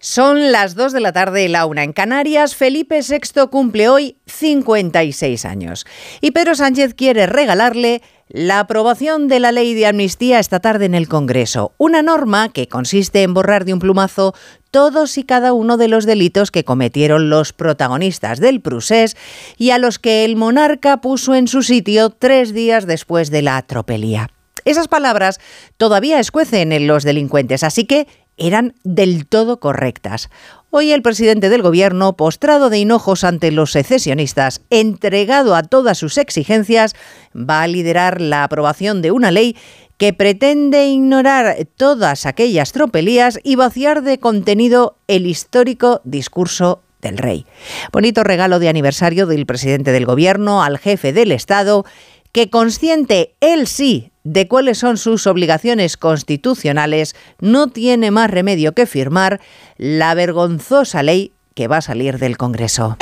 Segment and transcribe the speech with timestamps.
[0.00, 2.54] Son las 2 de la tarde, la una en Canarias.
[2.54, 5.86] Felipe VI cumple hoy 56 años.
[6.20, 10.94] Y Pedro Sánchez quiere regalarle la aprobación de la ley de amnistía esta tarde en
[10.94, 11.72] el Congreso.
[11.78, 14.34] Una norma que consiste en borrar de un plumazo
[14.70, 19.16] todos y cada uno de los delitos que cometieron los protagonistas del Prusés
[19.56, 23.56] y a los que el monarca puso en su sitio tres días después de la
[23.56, 24.30] atropelía.
[24.64, 25.40] Esas palabras
[25.78, 28.06] todavía escuecen en los delincuentes, así que
[28.38, 30.30] eran del todo correctas.
[30.70, 36.18] Hoy el presidente del gobierno, postrado de hinojos ante los secesionistas, entregado a todas sus
[36.18, 36.94] exigencias,
[37.34, 39.56] va a liderar la aprobación de una ley
[39.96, 47.46] que pretende ignorar todas aquellas tropelías y vaciar de contenido el histórico discurso del rey.
[47.92, 51.84] Bonito regalo de aniversario del presidente del gobierno al jefe del Estado,
[52.32, 58.84] que consciente él sí de cuáles son sus obligaciones constitucionales, no tiene más remedio que
[58.84, 59.40] firmar
[59.78, 62.98] la vergonzosa ley que va a salir del Congreso.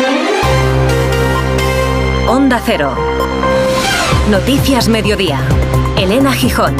[2.29, 2.95] Onda Cero.
[4.31, 5.41] Noticias Mediodía.
[5.99, 6.77] Elena Gijón.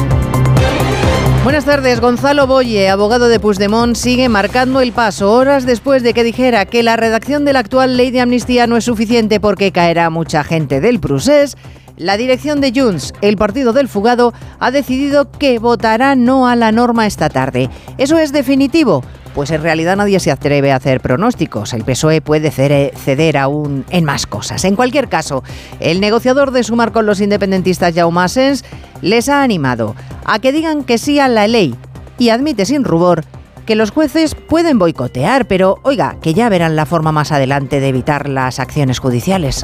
[1.43, 1.99] Buenas tardes.
[1.99, 6.83] Gonzalo Boye, abogado de Puigdemont, sigue marcando el paso horas después de que dijera que
[6.83, 10.79] la redacción de la actual ley de amnistía no es suficiente porque caerá mucha gente
[10.79, 11.57] del Prusés
[11.97, 16.71] la dirección de Junts, el partido del fugado, ha decidido que votará no a la
[16.71, 17.69] norma esta tarde.
[17.97, 19.03] ¿Eso es definitivo?
[19.33, 21.73] Pues en realidad nadie se atreve a hacer pronósticos.
[21.73, 24.63] El PSOE puede ceder aún en más cosas.
[24.63, 25.43] En cualquier caso,
[25.79, 28.63] el negociador de sumar con los independentistas Jaume Asens
[29.01, 29.95] les ha animado
[30.25, 31.75] a que digan que sí a la ley
[32.17, 33.25] y admite sin rubor
[33.67, 37.89] que los jueces pueden boicotear, pero oiga, que ya verán la forma más adelante de
[37.89, 39.63] evitar las acciones judiciales.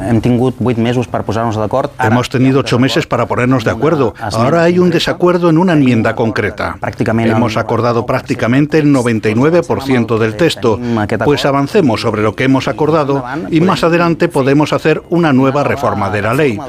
[1.99, 4.13] Hemos tenido ocho meses para ponernos de acuerdo.
[4.19, 6.77] Ahora hay un desacuerdo en una enmienda concreta.
[7.07, 10.79] Hemos acordado prácticamente el 99% del texto.
[11.23, 16.09] Pues avancemos sobre lo que hemos acordado y más adelante podemos hacer una nueva reforma
[16.09, 16.59] de la ley.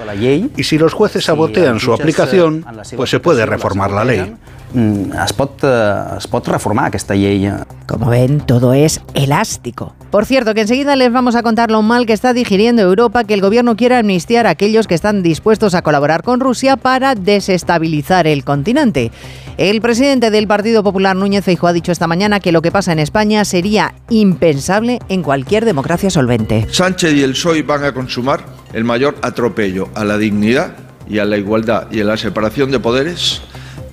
[0.56, 2.64] Y si los jueces sabotean su aplicación,
[2.96, 4.36] pues se puede reformar la ley.
[4.74, 7.48] Mm, es pot, eh, es pot reformar aquesta llei.
[7.86, 9.94] Como ven, todo es elástico.
[10.10, 13.34] Por cierto, que enseguida les vamos a contar lo mal que está digiriendo Europa que
[13.34, 18.26] el gobierno quiera amnistiar a aquellos que están dispuestos a colaborar con Rusia para desestabilizar
[18.26, 19.12] el continente.
[19.58, 22.90] El presidente del Partido Popular, Núñez Feijóo, ha dicho esta mañana que lo que pasa
[22.90, 26.66] en España sería impensable en cualquier democracia solvente.
[26.68, 30.72] Sánchez y el PSOE van a consumar el mayor atropello a la dignidad
[31.08, 33.42] y a la igualdad y a la separación de poderes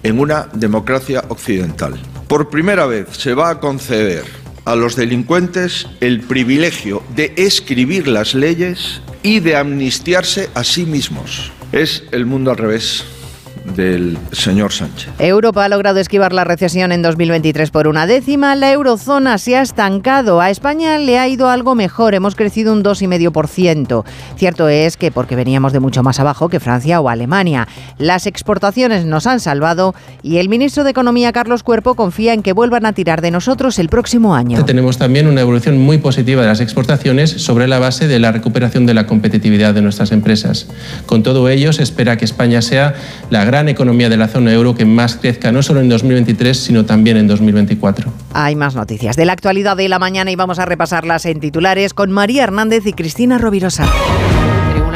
[0.04, 2.00] en una democracia occidental.
[2.28, 4.24] Por primera vez se va a conceder
[4.66, 11.52] a los delincuentes el privilegio de escribir las leyes y de amnistiarse a sí mismos.
[11.72, 13.04] Es el mundo al revés
[13.76, 15.10] del señor Sánchez.
[15.20, 18.56] Europa ha logrado esquivar la recesión en 2023 por una décima.
[18.56, 20.42] La eurozona se ha estancado.
[20.42, 22.14] A España le ha ido algo mejor.
[22.14, 24.04] Hemos crecido un 2,5%.
[24.36, 27.68] Cierto es que porque veníamos de mucho más abajo que Francia o Alemania.
[27.98, 32.54] Las exportaciones nos han salvado y el ministro de Economía, Carlos Cuerpo, confía en que
[32.54, 34.64] vuelvan a tirar de nosotros el próximo año.
[34.66, 38.86] Tenemos también una evolución muy positiva de las exportaciones sobre la base de la recuperación
[38.86, 40.68] de la competitividad de nuestras empresas.
[41.06, 42.94] Con todo ello, se espera que España sea
[43.30, 46.86] la gran economía de la zona euro que más crezca no solo en 2023, sino
[46.86, 48.12] también en 2024.
[48.34, 51.94] Hay más noticias de la actualidad de la mañana y vamos a repasarlas en titulares
[51.94, 53.86] con María Hernández y Cristina Rovirosa.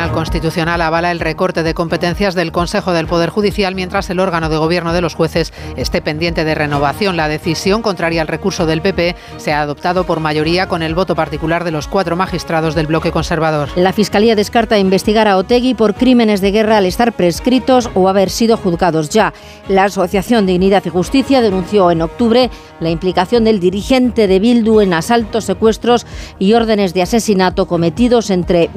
[0.05, 4.49] Tribunal Constitucional avala el recorte de competencias del Consejo del Poder Judicial mientras el órgano
[4.49, 7.17] de gobierno de los jueces esté pendiente de renovación.
[7.17, 11.15] La decisión, contraria al recurso del PP, se ha adoptado por mayoría con el voto
[11.15, 13.69] particular de los cuatro magistrados del bloque conservador.
[13.75, 18.29] La Fiscalía descarta investigar a Otegui por crímenes de guerra al estar prescritos o haber
[18.29, 19.33] sido juzgados ya.
[19.69, 24.93] La Asociación Dignidad y Justicia denunció en octubre la implicación del dirigente de Bildu en
[24.93, 26.05] asaltos, secuestros
[26.37, 28.69] y órdenes de asesinato cometidos entre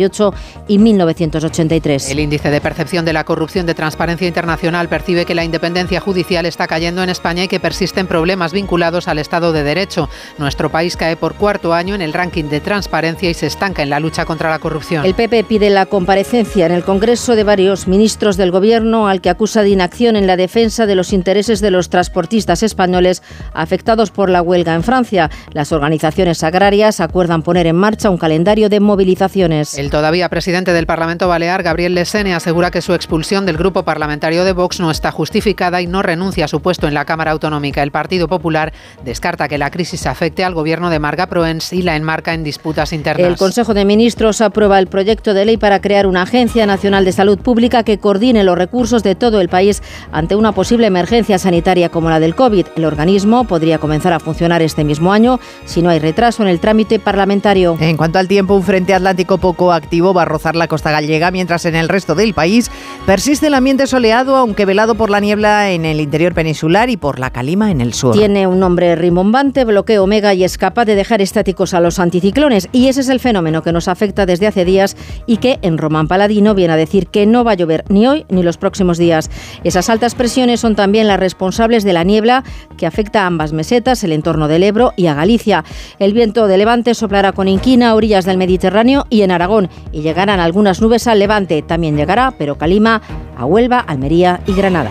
[0.00, 2.10] 1970 y 1983.
[2.10, 6.46] El índice de percepción de la corrupción de Transparencia Internacional percibe que la independencia judicial
[6.46, 10.08] está cayendo en España y que persisten problemas vinculados al Estado de Derecho.
[10.38, 13.90] Nuestro país cae por cuarto año en el ranking de transparencia y se estanca en
[13.90, 15.04] la lucha contra la corrupción.
[15.04, 19.30] El PP pide la comparecencia en el Congreso de varios ministros del Gobierno al que
[19.30, 23.22] acusa de inacción en la defensa de los intereses de los transportistas españoles
[23.54, 25.30] afectados por la huelga en Francia.
[25.52, 29.78] Las organizaciones agrarias acuerdan poner en marcha un calendario de movilizaciones.
[29.78, 33.82] El El todavía presidente del Parlamento Balear, Gabriel Lesene, asegura que su expulsión del grupo
[33.82, 37.32] parlamentario de Vox no está justificada y no renuncia a su puesto en la Cámara
[37.32, 37.82] Autonómica.
[37.82, 38.72] El Partido Popular
[39.04, 42.92] descarta que la crisis afecte al gobierno de Marga Proens y la enmarca en disputas
[42.92, 43.26] internas.
[43.26, 47.10] El Consejo de Ministros aprueba el proyecto de ley para crear una Agencia Nacional de
[47.10, 49.82] Salud Pública que coordine los recursos de todo el país
[50.12, 52.66] ante una posible emergencia sanitaria como la del COVID.
[52.76, 56.60] El organismo podría comenzar a funcionar este mismo año si no hay retraso en el
[56.60, 57.76] trámite parlamentario.
[57.80, 61.30] En cuanto al tiempo, un frente atlántico poco activo va a rozar la costa gallega,
[61.30, 62.70] mientras en el resto del país
[63.06, 67.18] persiste el ambiente soleado, aunque velado por la niebla en el interior peninsular y por
[67.18, 68.14] la calima en el sur.
[68.14, 72.68] Tiene un nombre rimbombante, bloqueo omega y es capaz de dejar estáticos a los anticiclones.
[72.72, 74.96] Y ese es el fenómeno que nos afecta desde hace días
[75.26, 78.24] y que en Román Paladino viene a decir que no va a llover ni hoy
[78.28, 79.30] ni los próximos días.
[79.64, 82.44] Esas altas presiones son también las responsables de la niebla
[82.76, 85.64] que afecta a ambas mesetas, el entorno del Ebro y a Galicia.
[85.98, 89.59] El viento de levante soplará con inquina a orillas del Mediterráneo y en Aragón
[89.92, 91.62] y llegarán algunas nubes al levante.
[91.62, 93.02] También llegará, pero calima,
[93.36, 94.90] a Huelva, Almería y Granada.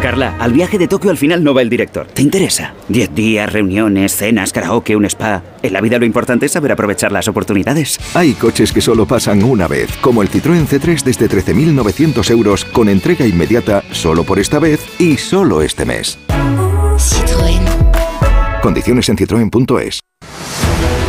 [0.00, 2.06] Carla, al viaje de Tokio al final no va el director.
[2.06, 2.74] ¿Te interesa?
[2.88, 5.42] Diez días, reuniones, cenas, karaoke, un spa.
[5.62, 7.98] En la vida lo importante es saber aprovechar las oportunidades.
[8.14, 12.88] Hay coches que solo pasan una vez, como el Citroën C3 desde 13.900 euros con
[12.88, 16.18] entrega inmediata solo por esta vez y solo este mes.
[16.28, 17.62] Citroën.
[18.62, 20.07] Condiciones en citroen.es.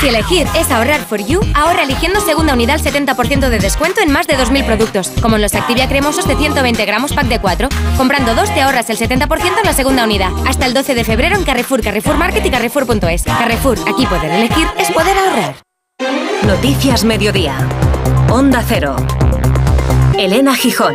[0.00, 4.12] Si elegir es ahorrar for you, ahorra eligiendo segunda unidad al 70% de descuento en
[4.12, 7.68] más de 2.000 productos, como en los Activia cremosos de 120 gramos pack de 4.
[7.96, 10.30] Comprando dos te ahorras el 70% en la segunda unidad.
[10.46, 13.24] Hasta el 12 de febrero en Carrefour, Carrefour Market y Carrefour.es.
[13.24, 15.56] Carrefour, aquí poder elegir es poder ahorrar.
[16.46, 17.56] Noticias Mediodía.
[18.30, 18.94] Onda Cero.
[20.16, 20.94] Elena Gijón.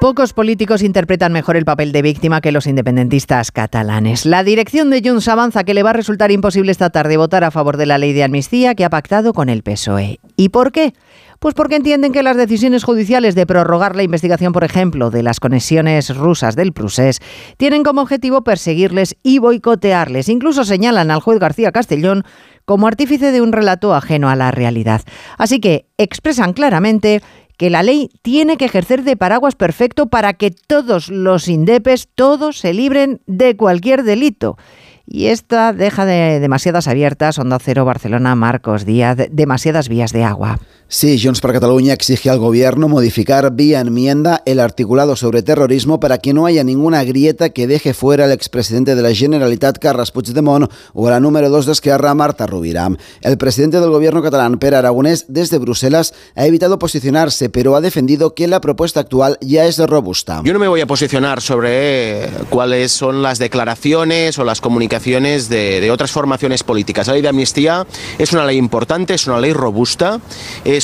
[0.00, 4.24] Pocos políticos interpretan mejor el papel de víctima que los independentistas catalanes.
[4.24, 7.50] La dirección de Junts avanza que le va a resultar imposible esta tarde votar a
[7.50, 10.18] favor de la ley de amnistía que ha pactado con el PSOE.
[10.38, 10.94] ¿Y por qué?
[11.38, 15.38] Pues porque entienden que las decisiones judiciales de prorrogar la investigación, por ejemplo, de las
[15.38, 17.18] conexiones rusas del Prusés,
[17.58, 20.30] tienen como objetivo perseguirles y boicotearles.
[20.30, 22.24] Incluso señalan al juez García Castellón
[22.64, 25.02] como artífice de un relato ajeno a la realidad.
[25.36, 27.20] Así que expresan claramente
[27.60, 32.56] que la ley tiene que ejercer de paraguas perfecto para que todos los indepes, todos
[32.56, 34.56] se libren de cualquier delito.
[35.04, 40.58] Y esta deja de demasiadas abiertas, Onda Cero, Barcelona, Marcos Díaz, demasiadas vías de agua.
[40.92, 46.18] Sí, Junts per Cataluña exige al gobierno modificar vía enmienda el articulado sobre terrorismo para
[46.18, 50.68] que no haya ninguna grieta que deje fuera al expresidente de la Generalitat, Carles Puigdemont,
[50.92, 52.88] o a la número 2 de Esquerra, Marta Rovira.
[53.20, 58.34] El presidente del gobierno catalán, Per Aragonés, desde Bruselas, ha evitado posicionarse, pero ha defendido
[58.34, 60.42] que la propuesta actual ya es robusta.
[60.44, 65.88] Yo no me voy a posicionar sobre cuáles son las declaraciones o las comunicaciones de,
[65.92, 67.06] otras formaciones políticas.
[67.06, 67.86] La ley de amnistía
[68.18, 70.20] es una ley importante, es una ley robusta.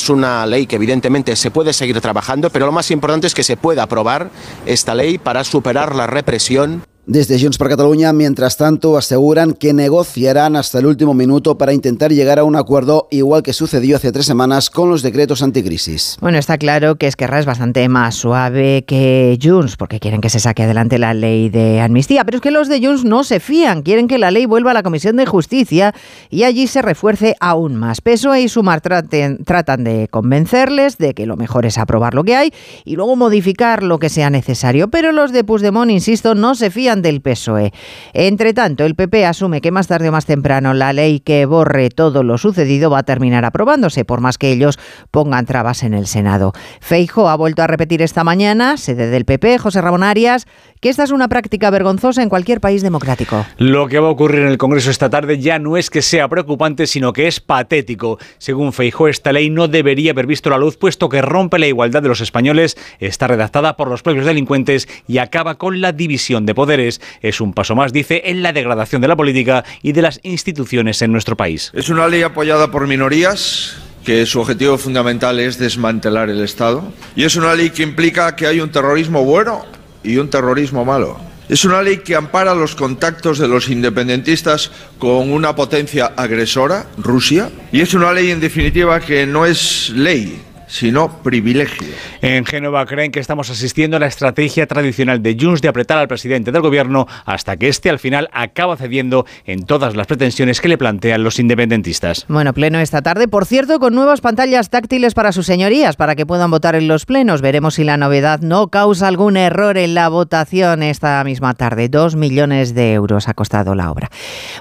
[0.08, 3.56] Una ley que evidentemente se puede seguir trabajando, pero lo más importante es que se
[3.56, 4.30] pueda aprobar
[4.66, 10.56] esta ley para superar la represión desde Junts per Cataluña, mientras tanto, aseguran que negociarán
[10.56, 14.26] hasta el último minuto para intentar llegar a un acuerdo, igual que sucedió hace tres
[14.26, 16.16] semanas con los decretos anticrisis.
[16.20, 20.40] Bueno, está claro que Esquerra es bastante más suave que Junts, porque quieren que se
[20.40, 22.24] saque adelante la ley de amnistía.
[22.24, 24.74] Pero es que los de Junts no se fían, quieren que la ley vuelva a
[24.74, 25.94] la Comisión de Justicia
[26.28, 28.00] y allí se refuerce aún más.
[28.00, 32.52] PSOE y Sumar tratan de convencerles de que lo mejor es aprobar lo que hay
[32.84, 34.88] y luego modificar lo que sea necesario.
[34.88, 37.72] Pero los de Puigdemont, insisto, no se fían del PSOE.
[38.12, 41.90] Entre tanto, el PP asume que más tarde o más temprano la ley que borre
[41.90, 44.78] todo lo sucedido va a terminar aprobándose, por más que ellos
[45.10, 46.52] pongan trabas en el Senado.
[46.80, 50.46] Feijo ha vuelto a repetir esta mañana, sede del PP, José Ramón Arias,
[50.80, 53.46] que esta es una práctica vergonzosa en cualquier país democrático.
[53.58, 56.28] Lo que va a ocurrir en el Congreso esta tarde ya no es que sea
[56.28, 58.18] preocupante, sino que es patético.
[58.38, 62.02] Según Feijó, esta ley no debería haber visto la luz, puesto que rompe la igualdad
[62.02, 66.54] de los españoles, está redactada por los propios delincuentes y acaba con la división de
[66.54, 67.00] poderes.
[67.22, 71.02] Es un paso más, dice, en la degradación de la política y de las instituciones
[71.02, 71.70] en nuestro país.
[71.74, 76.92] Es una ley apoyada por minorías que su objetivo fundamental es desmantelar el Estado.
[77.16, 79.64] Y es una ley que implica que hay un terrorismo bueno
[80.06, 81.18] y un terrorismo malo.
[81.48, 87.50] Es una ley que ampara los contactos de los independentistas con una potencia agresora, Rusia,
[87.70, 90.42] y es una ley en definitiva que no es ley,
[90.76, 91.88] sino privilegio.
[92.20, 96.06] En Génova creen que estamos asistiendo a la estrategia tradicional de Junts de apretar al
[96.06, 100.68] presidente del gobierno hasta que éste al final acaba cediendo en todas las pretensiones que
[100.68, 102.26] le plantean los independentistas.
[102.28, 106.26] Bueno, pleno esta tarde, por cierto, con nuevas pantallas táctiles para sus señorías, para que
[106.26, 107.40] puedan votar en los plenos.
[107.40, 111.88] Veremos si la novedad no causa algún error en la votación esta misma tarde.
[111.88, 114.10] Dos millones de euros ha costado la obra.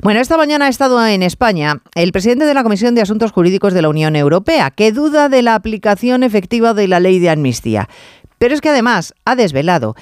[0.01, 3.74] Bueno, esta mañana ha estado en España el presidente de la Comisión de Asuntos Jurídicos
[3.74, 7.89] de la Unión Europea, que duda de la aplicación efectiva de la ley de amnistía.
[8.38, 9.95] Pero es que además ha desvelado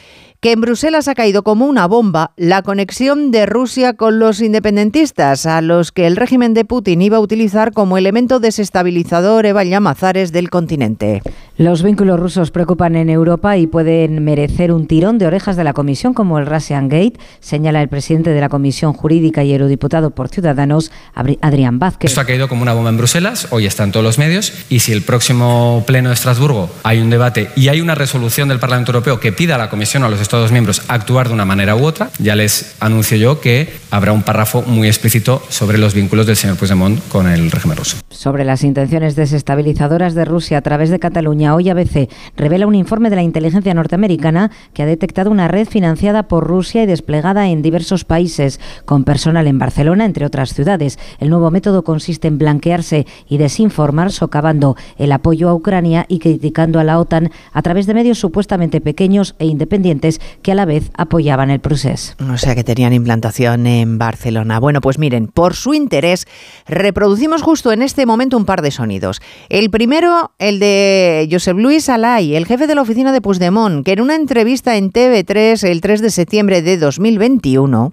[0.43, 5.45] que en Bruselas ha caído como una bomba la conexión de Rusia con los independentistas,
[5.45, 10.33] a los que el régimen de Putin iba a utilizar como elemento desestabilizador Eva Llamazares
[10.33, 11.21] del continente.
[11.55, 15.71] Los vínculos rusos preocupan en Europa y pueden merecer un tirón de orejas de la
[15.71, 20.27] Comisión como el Russian Gate, señala el presidente de la Comisión Jurídica y eurodiputado por
[20.27, 22.11] Ciudadanos, Adrián Vázquez.
[22.11, 24.79] Esto ha caído como una bomba en Bruselas, hoy está en todos los medios, y
[24.79, 28.91] si el próximo pleno de Estrasburgo hay un debate y hay una resolución del Parlamento
[28.91, 31.75] Europeo que pida a la Comisión o a los Estados miembros actuar de una manera
[31.75, 36.25] u otra, ya les anuncio yo que habrá un párrafo muy explícito sobre los vínculos
[36.25, 37.97] del señor Puigdemont con el régimen ruso.
[38.09, 43.11] Sobre las intenciones desestabilizadoras de Rusia a través de Cataluña, hoy ABC revela un informe
[43.11, 47.61] de la inteligencia norteamericana que ha detectado una red financiada por Rusia y desplegada en
[47.61, 50.97] diversos países, con personal en Barcelona, entre otras ciudades.
[51.19, 56.79] El nuevo método consiste en blanquearse y desinformar, socavando el apoyo a Ucrania y criticando
[56.79, 60.91] a la OTAN a través de medios supuestamente pequeños e independientes que a la vez
[60.95, 62.13] apoyaban el proceso.
[62.31, 64.59] O sea que tenían implantación en Barcelona.
[64.59, 66.25] Bueno, pues miren, por su interés,
[66.67, 69.21] reproducimos justo en este momento un par de sonidos.
[69.49, 73.93] El primero, el de Josep Luis Alay, el jefe de la oficina de Puigdemont, que
[73.93, 77.91] en una entrevista en TV3 el 3 de septiembre de 2021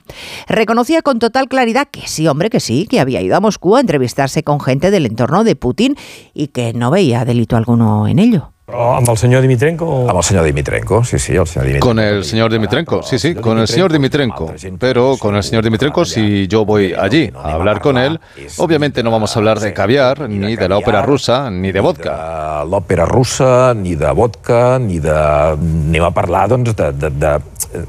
[0.49, 3.81] reconocía con total claridad que sí, hombre, que sí, que había ido a Moscú a
[3.81, 5.97] entrevistarse con gente del entorno de Putin
[6.35, 8.53] y que no veía delito alguno en ello.
[8.73, 10.09] ¿Amb el señor Dimitrenko?
[10.09, 11.87] Amb el señor Dimitrenko, sí, sí, el señor Dimitrenko.
[11.87, 14.55] Con el señor Dimitrenko, sí, sí, con el señor Dimitrenko.
[14.79, 18.21] Pero con el señor Dimitrenko, si yo voy allí a hablar con él,
[18.59, 22.65] obviamente no vamos a hablar de caviar, ni de la ópera rusa, ni de vodka.
[22.65, 25.11] L'òpera russa, ni de vodka, ni de...
[25.11, 27.39] Anem a parlar, doncs, de, de, de...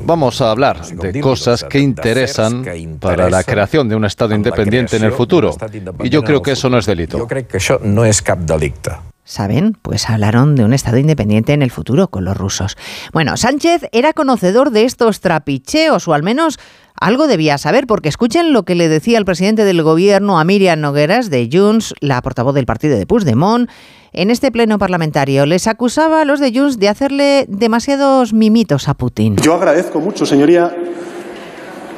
[0.05, 2.65] Vamos a hablar de cosas que interesan
[2.99, 5.55] para la creación de un Estado independiente en el futuro.
[6.03, 7.17] Y yo creo que eso no es delito.
[7.17, 9.10] Jo crec que això no és cap delicte.
[9.23, 9.77] ¿Saben?
[9.81, 12.75] Pues hablaron de un Estado independiente en el futuro con los rusos.
[13.13, 16.59] Bueno, Sánchez era conocedor de estos trapicheos, o al menos
[16.99, 20.79] algo debía saber, porque escuchen lo que le decía el presidente del gobierno a Miriam
[20.79, 23.69] Nogueras de Junts, la portavoz del partido de Puigdemont,
[24.11, 25.45] en este pleno parlamentario.
[25.45, 29.35] Les acusaba a los de Junts de hacerle demasiados mimitos a Putin.
[29.37, 30.71] Yo agradezco mucho, señoría,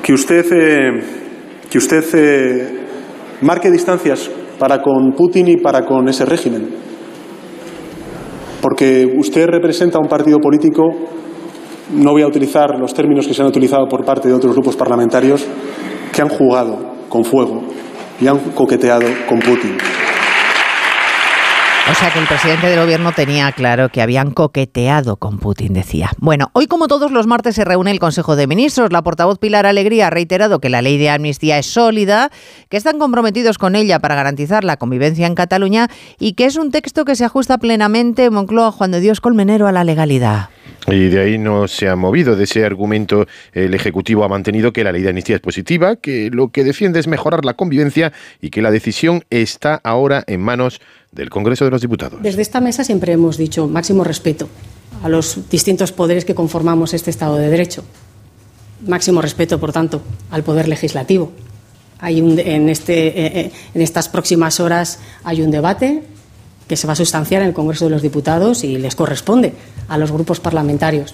[0.03, 1.03] que usted, eh,
[1.69, 2.85] que usted eh,
[3.41, 6.92] marque distancias para con Putin y para con ese régimen
[8.63, 10.83] porque usted representa un partido político,
[11.91, 14.77] no voy a utilizar los términos que se han utilizado por parte de otros grupos
[14.77, 15.45] parlamentarios,
[16.13, 16.77] que han jugado
[17.09, 17.61] con fuego
[18.21, 19.75] y han coqueteado con Putin.
[21.91, 26.11] O sea que el presidente del gobierno tenía claro que habían coqueteado con Putin, decía.
[26.17, 28.93] Bueno, hoy como todos los martes se reúne el Consejo de Ministros.
[28.93, 32.31] La portavoz Pilar Alegría ha reiterado que la ley de amnistía es sólida,
[32.69, 36.71] que están comprometidos con ella para garantizar la convivencia en Cataluña y que es un
[36.71, 40.52] texto que se ajusta plenamente, Moncloa Juan de Dios Colmenero, a la legalidad.
[40.87, 42.35] Y de ahí no se ha movido.
[42.35, 46.29] De ese argumento, el Ejecutivo ha mantenido que la ley de amnistía es positiva, que
[46.31, 48.11] lo que defiende es mejorar la convivencia
[48.41, 52.21] y que la decisión está ahora en manos del Congreso de los Diputados.
[52.21, 54.49] Desde esta mesa siempre hemos dicho máximo respeto
[55.03, 57.83] a los distintos poderes que conformamos este Estado de Derecho.
[58.87, 61.31] Máximo respeto, por tanto, al Poder Legislativo.
[61.99, 66.03] Hay un, en, este, eh, eh, en estas próximas horas hay un debate
[66.73, 69.53] que se va a sustanciar en el Congreso de los Diputados y les corresponde
[69.89, 71.13] a los grupos parlamentarios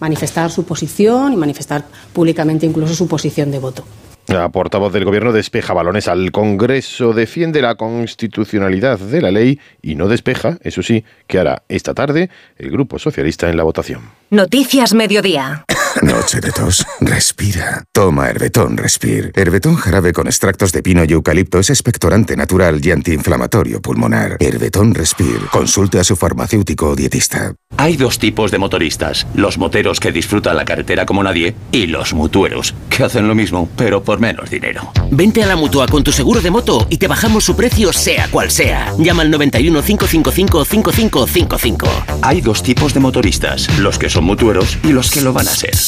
[0.00, 3.84] manifestar su posición y manifestar públicamente incluso su posición de voto.
[4.26, 9.94] La portavoz del Gobierno despeja balones al Congreso, defiende la constitucionalidad de la ley y
[9.94, 14.00] no despeja, eso sí, que hará esta tarde el Grupo Socialista en la votación.
[14.30, 15.64] Noticias Mediodía.
[16.02, 16.86] Noche de tos.
[17.00, 17.84] Respira.
[17.92, 19.32] Toma Herbetón Respir.
[19.34, 24.36] Herbetón jarabe con extractos de pino y eucalipto es expectorante natural y antiinflamatorio pulmonar.
[24.38, 25.40] Herbetón Respir.
[25.50, 27.54] Consulte a su farmacéutico o dietista.
[27.76, 32.12] Hay dos tipos de motoristas, los moteros que disfrutan la carretera como nadie y los
[32.12, 34.90] mutueros, que hacen lo mismo, pero por menos dinero.
[35.10, 38.28] Vente a la Mutua con tu seguro de moto y te bajamos su precio sea
[38.30, 38.92] cual sea.
[38.98, 41.88] Llama al 91 555 5555.
[42.22, 45.50] Hay dos tipos de motoristas, los que son mutueros y los que lo van a
[45.50, 45.87] ser.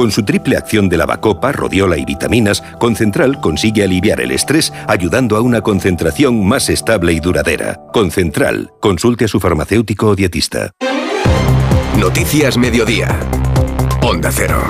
[0.00, 5.36] Con su triple acción de lavacopa, rodiola y vitaminas, Concentral consigue aliviar el estrés ayudando
[5.36, 7.78] a una concentración más estable y duradera.
[7.92, 8.70] Concentral.
[8.80, 10.70] Consulte a su farmacéutico o dietista.
[11.98, 13.14] Noticias Mediodía.
[14.00, 14.62] Onda Cero.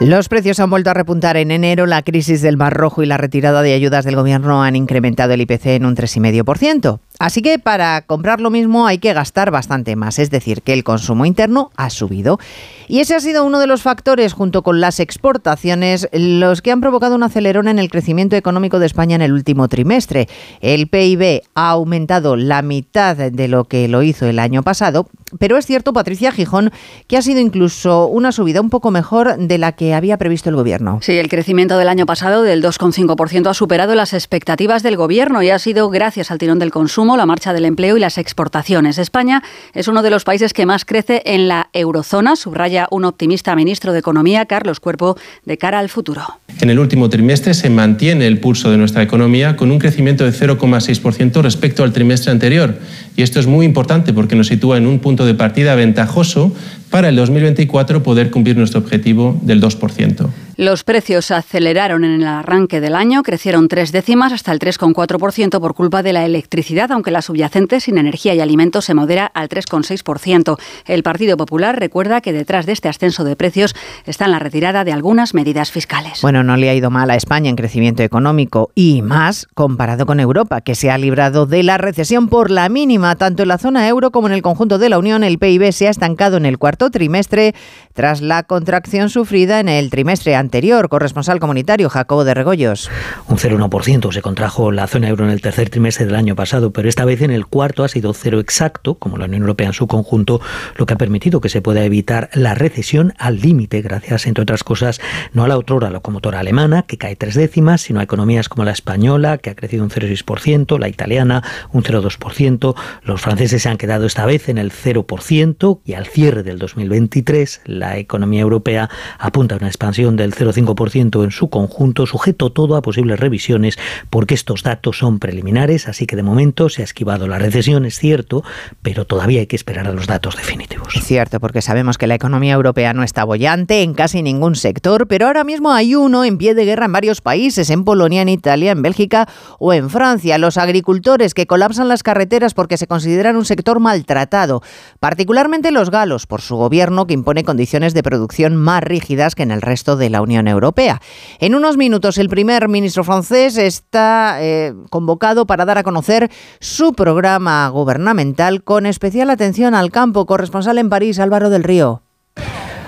[0.00, 1.86] Los precios han vuelto a repuntar en enero.
[1.86, 5.40] La crisis del Mar Rojo y la retirada de ayudas del gobierno han incrementado el
[5.40, 7.00] IPC en un 3,5%.
[7.18, 10.84] Así que para comprar lo mismo hay que gastar bastante más, es decir, que el
[10.84, 12.38] consumo interno ha subido.
[12.86, 16.80] Y ese ha sido uno de los factores, junto con las exportaciones, los que han
[16.80, 20.28] provocado un acelerón en el crecimiento económico de España en el último trimestre.
[20.60, 25.08] El PIB ha aumentado la mitad de lo que lo hizo el año pasado,
[25.38, 26.70] pero es cierto, Patricia Gijón,
[27.08, 30.56] que ha sido incluso una subida un poco mejor de la que había previsto el
[30.56, 31.00] gobierno.
[31.02, 35.50] Sí, el crecimiento del año pasado del 2,5% ha superado las expectativas del gobierno y
[35.50, 38.98] ha sido gracias al tirón del consumo la marcha del empleo y las exportaciones.
[38.98, 39.42] España
[39.74, 43.92] es uno de los países que más crece en la eurozona, subraya un optimista ministro
[43.92, 46.22] de Economía, Carlos Cuerpo, de cara al futuro.
[46.60, 50.32] En el último trimestre se mantiene el pulso de nuestra economía con un crecimiento de
[50.32, 52.78] 0,6% respecto al trimestre anterior.
[53.18, 56.52] Y esto es muy importante porque nos sitúa en un punto de partida ventajoso
[56.88, 60.28] para el 2024 poder cumplir nuestro objetivo del 2%.
[60.56, 65.74] Los precios aceleraron en el arranque del año, crecieron tres décimas hasta el 3,4% por
[65.74, 70.58] culpa de la electricidad, aunque la subyacente sin energía y alimentos se modera al 3,6%.
[70.86, 74.90] El Partido Popular recuerda que detrás de este ascenso de precios está la retirada de
[74.90, 76.22] algunas medidas fiscales.
[76.22, 80.18] Bueno, no le ha ido mal a España en crecimiento económico y más comparado con
[80.18, 83.07] Europa, que se ha librado de la recesión por la mínima.
[83.16, 85.86] Tanto en la zona euro como en el conjunto de la Unión, el PIB se
[85.86, 87.54] ha estancado en el cuarto trimestre
[87.94, 90.88] tras la contracción sufrida en el trimestre anterior.
[90.88, 92.90] Corresponsal comunitario Jacobo de Regoyos.
[93.28, 96.88] Un 0,1% se contrajo la zona euro en el tercer trimestre del año pasado, pero
[96.88, 99.86] esta vez en el cuarto ha sido cero exacto, como la Unión Europea en su
[99.86, 100.40] conjunto,
[100.76, 104.64] lo que ha permitido que se pueda evitar la recesión al límite, gracias, entre otras
[104.64, 105.00] cosas,
[105.32, 108.72] no a la otrora locomotora alemana, que cae tres décimas, sino a economías como la
[108.72, 114.06] española, que ha crecido un 0,6%, la italiana un 0,2%, los franceses se han quedado
[114.06, 119.58] esta vez en el 0% y al cierre del 2023 la economía europea apunta a
[119.58, 123.78] una expansión del 0,5% en su conjunto, sujeto todo a posibles revisiones,
[124.10, 127.98] porque estos datos son preliminares, así que de momento se ha esquivado la recesión, es
[127.98, 128.42] cierto,
[128.82, 130.96] pero todavía hay que esperar a los datos definitivos.
[130.96, 135.06] Es cierto, porque sabemos que la economía europea no está bollante en casi ningún sector,
[135.06, 138.28] pero ahora mismo hay uno en pie de guerra en varios países, en Polonia, en
[138.28, 140.38] Italia, en Bélgica o en Francia.
[140.38, 144.62] Los agricultores que colapsan las carreteras porque se consideran un sector maltratado,
[144.98, 149.50] particularmente los galos, por su gobierno que impone condiciones de producción más rígidas que en
[149.50, 151.00] el resto de la Unión Europea.
[151.38, 156.92] En unos minutos el primer ministro francés está eh, convocado para dar a conocer su
[156.94, 160.26] programa gubernamental con especial atención al campo.
[160.26, 162.02] Corresponsal en París, Álvaro del Río.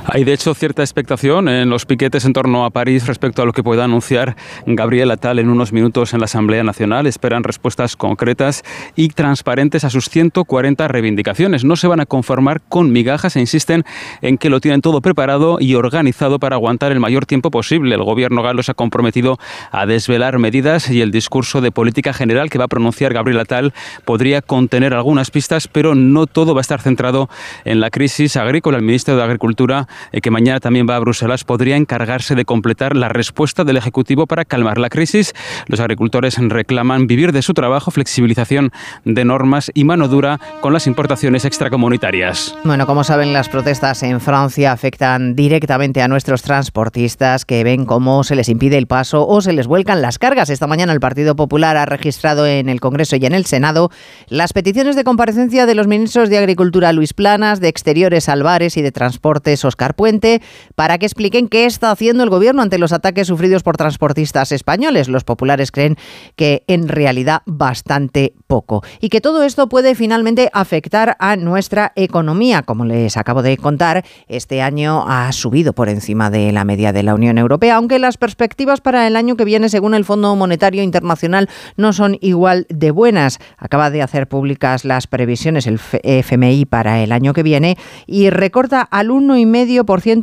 [0.07, 3.53] Hay de hecho cierta expectación en los piquetes en torno a París respecto a lo
[3.53, 4.35] que pueda anunciar
[4.67, 7.07] Gabriel Attal en unos minutos en la Asamblea Nacional.
[7.07, 8.65] Esperan respuestas concretas
[8.97, 11.65] y transparentes a sus 140 reivindicaciones.
[11.65, 13.85] No se van a conformar con migajas e insisten
[14.23, 17.95] en que lo tienen todo preparado y organizado para aguantar el mayor tiempo posible.
[17.95, 19.39] El gobierno galo se ha comprometido
[19.71, 23.75] a desvelar medidas y el discurso de política general que va a pronunciar Gabriel Attal
[24.07, 27.29] podría contener algunas pistas, pero no todo va a estar centrado
[27.65, 28.79] en la crisis agrícola.
[28.79, 32.96] El ministro de Agricultura eh, que mañana también va a Bruselas, podría encargarse de completar
[32.96, 35.33] la respuesta del Ejecutivo para calmar la crisis.
[35.66, 38.72] Los agricultores reclaman vivir de su trabajo, flexibilización
[39.05, 42.55] de normas y mano dura con las importaciones extracomunitarias.
[42.64, 48.24] Bueno, como saben, las protestas en Francia afectan directamente a nuestros transportistas que ven cómo
[48.24, 50.50] se les impide el paso o se les vuelcan las cargas.
[50.50, 53.90] Esta mañana el Partido Popular ha registrado en el Congreso y en el Senado
[54.29, 58.83] las peticiones de comparecencia de los ministros de Agricultura Luis Planas, de Exteriores Álvarez y
[58.83, 60.43] de Transportes Oscar Oscar Puente
[60.75, 65.09] para que expliquen qué está haciendo el gobierno ante los ataques sufridos por transportistas españoles.
[65.09, 65.97] Los populares creen
[66.37, 72.62] que en realidad bastante poco y que todo esto puede finalmente afectar a nuestra economía.
[72.62, 77.03] Como les acabo de contar, este año ha subido por encima de la media de
[77.03, 80.83] la Unión Europea, aunque las perspectivas para el año que viene, según el Fondo Monetario
[80.83, 83.38] Internacional, no son igual de buenas.
[83.57, 88.83] Acaba de hacer públicas las previsiones el FMI para el año que viene y recorta
[88.83, 89.70] al 1,5%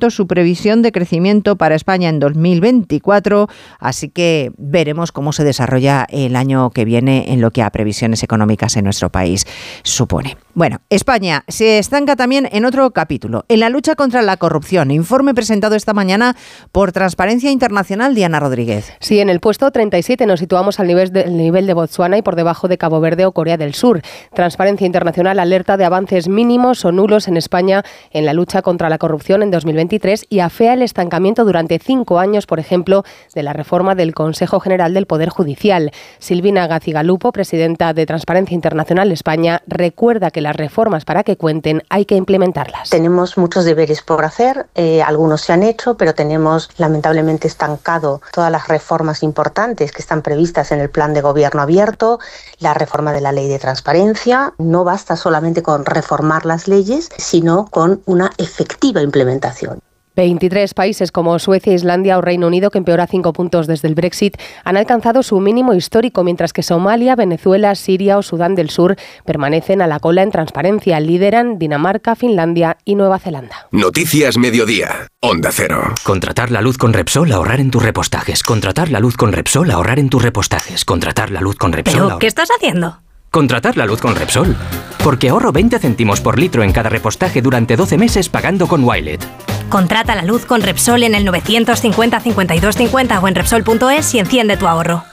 [0.10, 3.48] su previsión de crecimiento para España en 2024,
[3.80, 8.24] así que veremos cómo se desarrolla el año que viene en lo que a previsiones
[8.24, 9.46] económicas en nuestro país
[9.84, 10.38] supone.
[10.58, 14.90] Bueno, España se estanca también en otro capítulo, en la lucha contra la corrupción.
[14.90, 16.36] Informe presentado esta mañana
[16.72, 18.92] por Transparencia Internacional, Diana Rodríguez.
[19.00, 22.36] Sí, en el puesto 37 nos situamos al nivel de, nivel de Botsuana y por
[22.36, 24.02] debajo de Cabo Verde o Corea del Sur.
[24.34, 28.98] Transparencia Internacional alerta de avances mínimos o nulos en España en la lucha contra la
[28.98, 33.04] corrupción en 2023 y afea el estancamiento durante cinco años, por ejemplo,
[33.36, 35.92] de la reforma del Consejo General del Poder Judicial.
[36.18, 42.06] Silvina Gacigalupo, presidenta de Transparencia Internacional España, recuerda que las reformas para que cuenten hay
[42.06, 42.90] que implementarlas.
[42.90, 48.50] Tenemos muchos deberes por hacer, eh, algunos se han hecho, pero tenemos lamentablemente estancado todas
[48.50, 52.20] las reformas importantes que están previstas en el plan de gobierno abierto,
[52.60, 54.54] la reforma de la ley de transparencia.
[54.58, 59.82] No basta solamente con reformar las leyes, sino con una efectiva implementación.
[60.18, 64.36] 23 países como Suecia, Islandia o Reino Unido, que empeora cinco puntos desde el Brexit,
[64.66, 69.82] han alcanzado su mínimo histórico, mientras que Somalia, Venezuela, Siria o Sudán del Sur permanecen
[69.82, 71.00] a la cola en transparencia.
[71.00, 73.68] Lideran Dinamarca, Finlandia y Nueva Zelanda.
[73.72, 75.08] Noticias Mediodía.
[75.22, 75.94] Onda Cero.
[76.04, 78.42] Contratar la luz con Repsol, ahorrar en tus repostajes.
[78.42, 80.84] Contratar la luz con Repsol, ahorrar en tus repostajes.
[80.84, 82.08] Contratar la luz con Repsol.
[82.08, 83.02] ¿Pero qué estás haciendo?
[83.30, 84.56] Contratar la luz con Repsol.
[85.04, 89.24] Porque ahorro 20 céntimos por litro en cada repostaje durante 12 meses pagando con Wilet.
[89.70, 94.58] Contrata la luz con Repsol en el 950 52 50 o en Repsol.es y enciende
[94.58, 95.04] tu ahorro.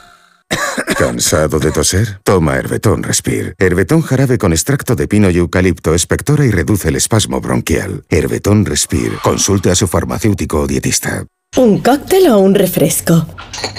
[0.98, 2.20] ¿Cansado de toser?
[2.22, 3.54] Toma Herbetón Respire.
[3.58, 8.04] Herbetón jarabe con extracto de pino y eucalipto espectora y reduce el espasmo bronquial.
[8.08, 9.16] Herbetón Respire.
[9.22, 11.24] Consulte a su farmacéutico o dietista.
[11.56, 13.26] ¿Un cóctel o un refresco?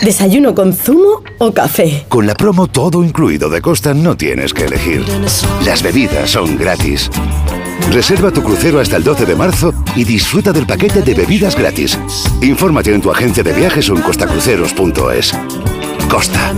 [0.02, 2.06] ¿Desayuno con zumo o café?
[2.08, 5.04] Con la promo todo incluido de Costa no tienes que elegir.
[5.66, 7.10] Las bebidas son gratis.
[7.92, 11.98] Reserva tu crucero hasta el 12 de marzo y disfruta del paquete de bebidas gratis.
[12.42, 15.34] Infórmate en tu agencia de viajes o en costacruceros.es.
[16.10, 16.54] Costa.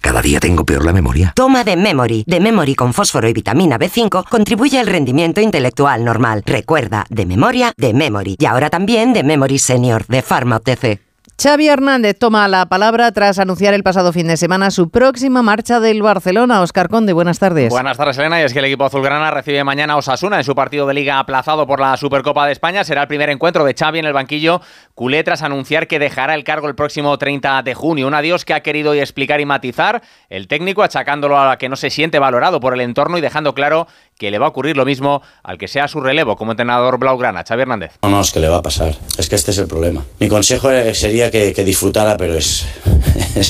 [0.00, 1.32] Cada día tengo peor la memoria.
[1.36, 2.24] Toma de Memory.
[2.26, 6.42] De Memory con fósforo y vitamina B5 contribuye al rendimiento intelectual normal.
[6.46, 8.36] Recuerda, de memoria, de Memory.
[8.38, 11.09] Y ahora también de Memory Senior, de Pharma OTC.
[11.42, 15.80] Xavi Hernández toma la palabra tras anunciar el pasado fin de semana su próxima marcha
[15.80, 16.60] del Barcelona.
[16.60, 17.70] Oscar Conde, buenas tardes.
[17.70, 18.42] Buenas tardes, Elena.
[18.42, 21.18] Y es que el equipo azulgrana recibe mañana a Osasuna en su partido de liga
[21.18, 22.84] aplazado por la Supercopa de España.
[22.84, 24.60] Será el primer encuentro de Xavi en el banquillo
[24.94, 28.06] culé tras anunciar que dejará el cargo el próximo 30 de junio.
[28.06, 31.88] Un adiós que ha querido explicar y matizar el técnico, achacándolo a que no se
[31.88, 33.86] siente valorado por el entorno y dejando claro
[34.20, 37.42] que le va a ocurrir lo mismo al que sea su relevo como entrenador blaugrana.
[37.42, 37.92] Xavi Hernández.
[38.02, 38.94] No, no, es que le va a pasar.
[39.16, 40.04] Es que este es el problema.
[40.18, 42.66] Mi consejo sería que, disfrutara, pero es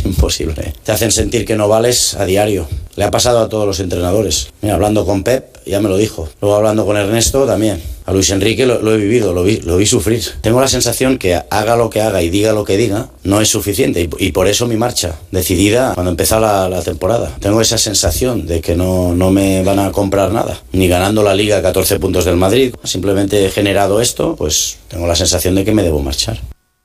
[0.05, 0.73] imposible.
[0.85, 2.69] Te hacen sentir que no vales a diario.
[3.01, 4.49] Le ha pasado a todos los entrenadores.
[4.61, 6.29] Mira, hablando con Pep, ya me lo dijo.
[6.43, 7.81] Luego hablando con Ernesto también.
[8.05, 10.23] A Luis Enrique lo, he vivido, lo vi, lo vi sufrir.
[10.43, 13.49] Tengo la sensación que haga lo que haga y diga lo que diga, no es
[13.49, 14.03] suficiente.
[14.03, 17.35] Y, y por eso mi marcha, decidida cuando empezó la, la, temporada.
[17.41, 20.61] Tengo esa sensación de que no, no me van a comprar nada.
[20.73, 22.75] Ni ganando la liga 14 puntos del Madrid.
[22.85, 26.39] Simplemente he generado esto, pues tengo la sensación de que me debo marchar.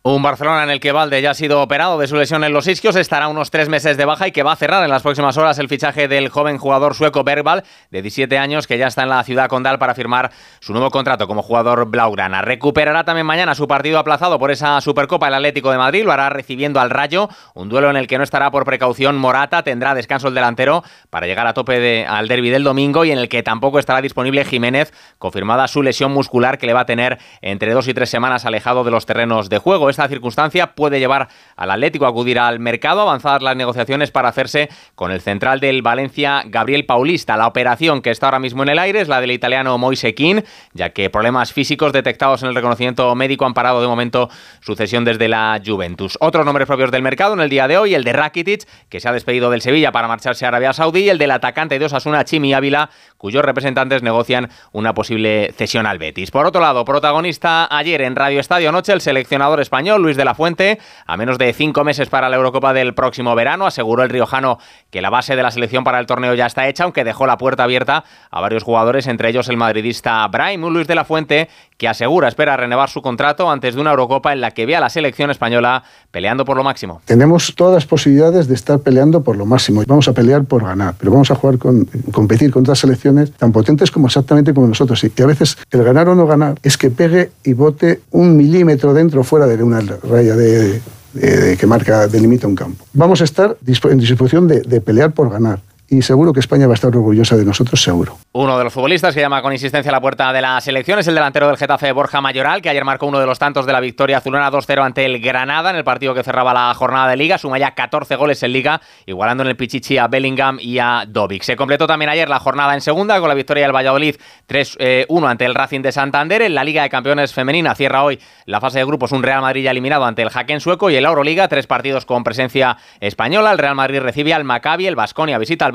[0.07, 2.67] Un Barcelona en el que Valde ya ha sido operado de su lesión en los
[2.67, 5.35] isquios, estará unos tres meses de baja y que va a cerrar en las próximas
[5.35, 9.09] horas el fichaje del joven jugador sueco Bergval, de 17 años, que ya está en
[9.09, 12.43] la ciudad condal para firmar su nuevo contrato como jugador blaugrana.
[12.43, 16.29] Recuperará también mañana su partido aplazado por esa Supercopa el Atlético de Madrid, lo hará
[16.29, 20.27] recibiendo al Rayo, un duelo en el que no estará por precaución Morata, tendrá descanso
[20.27, 23.79] el delantero para llegar a tope al derby del domingo y en el que tampoco
[23.79, 27.95] estará disponible Jiménez, confirmada su lesión muscular que le va a tener entre dos y
[27.95, 32.09] tres semanas alejado de los terrenos de juego esta circunstancia puede llevar al Atlético a
[32.09, 37.37] acudir al mercado, avanzadas las negociaciones para hacerse con el central del Valencia, Gabriel Paulista.
[37.37, 40.43] La operación que está ahora mismo en el aire es la del italiano Moise Kean,
[40.73, 44.29] ya que problemas físicos detectados en el reconocimiento médico han parado de momento
[44.59, 46.17] su cesión desde la Juventus.
[46.19, 49.07] Otros nombres propios del mercado en el día de hoy, el de Rakitic, que se
[49.07, 52.25] ha despedido del Sevilla para marcharse a Arabia Saudí, y el del atacante de Osasuna,
[52.25, 56.31] Chimi Ávila, cuyos representantes negocian una posible cesión al Betis.
[56.31, 60.33] Por otro lado, protagonista ayer en Radio Estadio Noche, el seleccionador español Luis de la
[60.33, 63.67] Fuente, a menos de cinco meses para la Eurocopa del próximo verano.
[63.67, 64.57] Aseguró el riojano
[64.89, 67.37] que la base de la selección para el torneo ya está hecha, aunque dejó la
[67.37, 70.65] puerta abierta a varios jugadores, entre ellos el madridista Brahim.
[70.65, 74.41] Luis de la Fuente que asegura espera renovar su contrato antes de una Eurocopa en
[74.41, 77.01] la que vea a la selección española peleando por lo máximo.
[77.05, 79.83] Tenemos todas las posibilidades de estar peleando por lo máximo.
[79.85, 83.91] Vamos a pelear por ganar, pero vamos a jugar con competir contra selecciones tan potentes
[83.91, 85.03] como exactamente como nosotros.
[85.03, 88.93] Y a veces el ganar o no ganar es que pegue y bote un milímetro
[88.93, 90.81] dentro o fuera de una raya de,
[91.13, 92.85] que marca, delimita un campo.
[92.93, 96.75] Vamos a estar en disposición de pelear por ganar y seguro que España va a
[96.75, 98.17] estar orgullosa de nosotros, seguro.
[98.31, 101.07] Uno de los futbolistas que llama con insistencia a la puerta de la selección es
[101.07, 103.79] el delantero del Getafe, Borja Mayoral, que ayer marcó uno de los tantos de la
[103.79, 107.37] victoria azulona 2-0 ante el Granada en el partido que cerraba la jornada de Liga.
[107.37, 111.43] Suma ya 14 goles en Liga, igualando en el Pichichi a Bellingham y a Dovic.
[111.43, 114.15] Se completó también ayer la jornada en segunda con la victoria del Valladolid
[114.49, 116.41] 3-1 eh, ante el Racing de Santander.
[116.41, 119.63] En la Liga de Campeones Femenina cierra hoy la fase de grupos un Real Madrid
[119.63, 123.51] ya eliminado ante el Jaén sueco y el Euroliga, tres partidos con presencia española.
[123.51, 125.74] El Real Madrid recibe al Maccabi, el Basconia visita al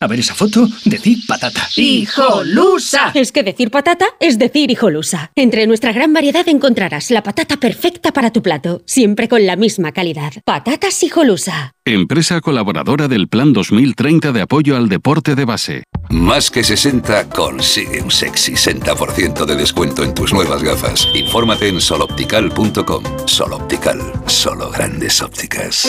[0.00, 1.68] A ver esa foto, decir patata.
[1.74, 3.10] ¡Hijolusa!
[3.14, 5.32] Es que decir patata es decir hijolusa.
[5.34, 9.90] Entre nuestra gran variedad encontrarás la patata perfecta para tu plato, siempre con la misma
[9.90, 10.34] calidad.
[10.44, 11.72] Patatas hijolusa.
[11.84, 15.82] Empresa colaboradora del Plan 2030 de apoyo al deporte de base.
[16.10, 21.08] Más que 60 consigue un sexy 60% de descuento en tus nuevas gafas.
[21.12, 23.02] Infórmate en soloptical.com.
[23.26, 25.88] Soloptical, solo grandes ópticas.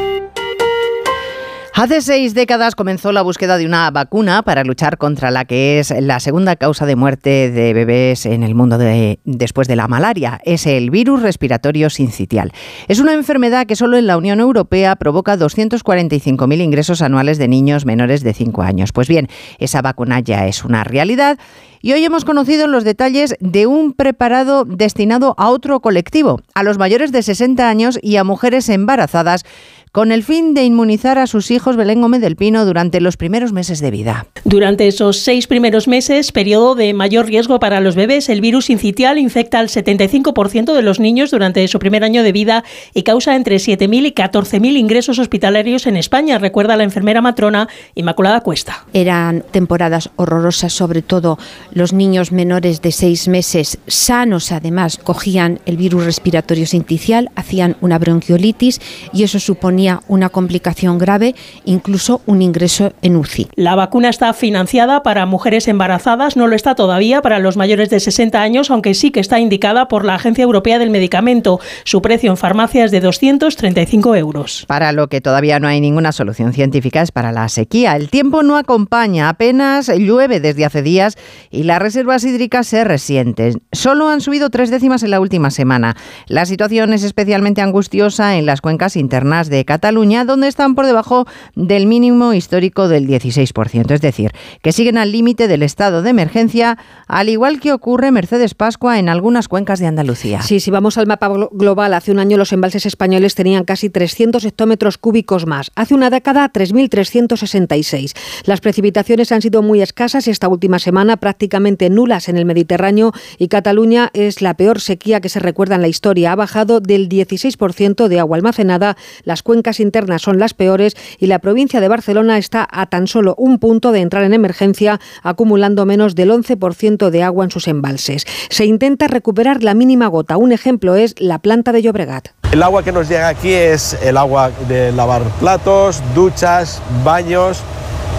[1.73, 5.91] Hace seis décadas comenzó la búsqueda de una vacuna para luchar contra la que es
[6.01, 8.77] la segunda causa de muerte de bebés en el mundo
[9.23, 10.41] después de la malaria.
[10.43, 12.51] Es el virus respiratorio sincitial.
[12.89, 17.85] Es una enfermedad que solo en la Unión Europea provoca 245.000 ingresos anuales de niños
[17.85, 18.91] menores de 5 años.
[18.91, 21.39] Pues bien, esa vacuna ya es una realidad
[21.81, 26.77] y hoy hemos conocido los detalles de un preparado destinado a otro colectivo, a los
[26.77, 29.45] mayores de 60 años y a mujeres embarazadas
[29.91, 33.51] con el fin de inmunizar a sus hijos Belén Gómez del Pino durante los primeros
[33.51, 34.25] meses de vida.
[34.45, 39.17] Durante esos seis primeros meses, periodo de mayor riesgo para los bebés, el virus incitial
[39.17, 43.57] infecta al 75% de los niños durante su primer año de vida y causa entre
[43.57, 48.85] 7.000 y 14.000 ingresos hospitalarios en España, recuerda la enfermera matrona Inmaculada Cuesta.
[48.93, 51.37] Eran temporadas horrorosas, sobre todo
[51.73, 57.99] los niños menores de seis meses, sanos además, cogían el virus respiratorio sincicial, hacían una
[57.99, 58.79] bronquiolitis
[59.11, 63.47] y eso suponía una complicación grave, incluso un ingreso en UCI.
[63.55, 67.99] La vacuna está financiada para mujeres embarazadas, no lo está todavía para los mayores de
[67.99, 71.59] 60 años, aunque sí que está indicada por la Agencia Europea del Medicamento.
[71.83, 74.65] Su precio en farmacia es de 235 euros.
[74.67, 77.95] Para lo que todavía no hay ninguna solución científica es para la sequía.
[77.95, 81.17] El tiempo no acompaña, apenas llueve desde hace días
[81.49, 83.61] y las reservas hídricas se resienten.
[83.71, 85.95] Solo han subido tres décimas en la última semana.
[86.27, 91.25] La situación es especialmente angustiosa en las cuencas internas de Cataluña, donde están por debajo
[91.55, 96.77] del mínimo histórico del 16%, es decir, que siguen al límite del estado de emergencia,
[97.07, 100.41] al igual que ocurre Mercedes Pascua en algunas cuencas de Andalucía.
[100.41, 104.43] Sí, si vamos al mapa global, hace un año los embalses españoles tenían casi 300
[104.43, 108.13] hectómetros cúbicos más, hace una década 3.366.
[108.43, 113.47] Las precipitaciones han sido muy escasas esta última semana, prácticamente nulas en el Mediterráneo y
[113.47, 116.33] Cataluña es la peor sequía que se recuerda en la historia.
[116.33, 121.39] Ha bajado del 16% de agua almacenada, las cuencas internas son las peores y la
[121.39, 126.15] provincia de Barcelona está a tan solo un punto de entrar en emergencia, acumulando menos
[126.15, 128.25] del 11% de agua en sus embalses.
[128.49, 130.37] Se intenta recuperar la mínima gota.
[130.37, 132.29] Un ejemplo es la planta de Llobregat.
[132.51, 137.61] El agua que nos llega aquí es el agua de lavar platos, duchas, baños,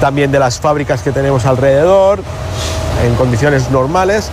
[0.00, 2.20] también de las fábricas que tenemos alrededor,
[3.06, 4.30] en condiciones normales.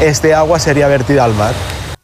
[0.00, 1.54] Este agua sería vertida al mar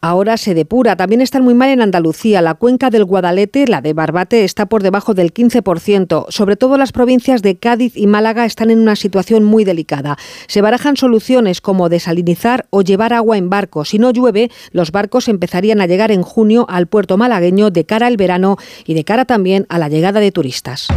[0.01, 0.95] ahora se depura.
[0.95, 2.41] También están muy mal en Andalucía.
[2.41, 6.25] La cuenca del Guadalete, la de Barbate, está por debajo del 15%.
[6.29, 10.17] Sobre todo las provincias de Cádiz y Málaga están en una situación muy delicada.
[10.47, 13.85] Se barajan soluciones como desalinizar o llevar agua en barco.
[13.85, 18.07] Si no llueve, los barcos empezarían a llegar en junio al puerto malagueño de cara
[18.07, 20.87] al verano y de cara también a la llegada de turistas.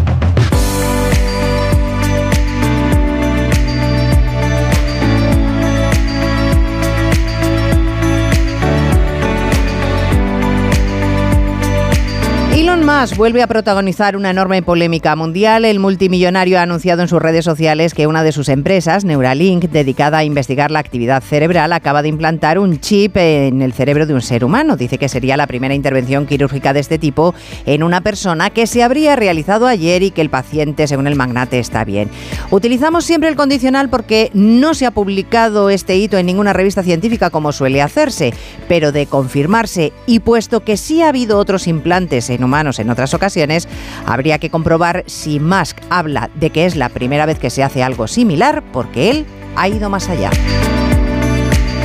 [13.00, 15.64] Musk vuelve a protagonizar una enorme polémica mundial.
[15.64, 20.18] El multimillonario ha anunciado en sus redes sociales que una de sus empresas, Neuralink, dedicada
[20.18, 24.20] a investigar la actividad cerebral, acaba de implantar un chip en el cerebro de un
[24.20, 24.76] ser humano.
[24.76, 27.34] Dice que sería la primera intervención quirúrgica de este tipo
[27.64, 31.58] en una persona que se habría realizado ayer y que el paciente, según el magnate,
[31.58, 32.10] está bien.
[32.50, 37.30] Utilizamos siempre el condicional porque no se ha publicado este hito en ninguna revista científica
[37.30, 38.34] como suele hacerse,
[38.68, 43.68] pero de confirmarse y puesto que sí ha habido otros implantes en humanos otras ocasiones,
[44.06, 47.82] habría que comprobar si Musk habla de que es la primera vez que se hace
[47.82, 49.26] algo similar, porque él
[49.56, 50.30] ha ido más allá.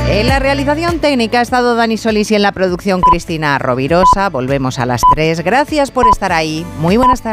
[0.08, 4.28] En la realización técnica ha estado Dani Solís y en la producción Cristina Rovirosa.
[4.30, 5.40] Volvemos a las 3.
[5.42, 6.64] Gracias por estar ahí.
[6.78, 7.24] Muy buenas tardes.